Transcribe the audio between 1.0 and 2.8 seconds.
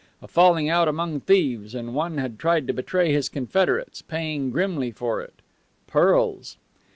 thieves, and one had tried to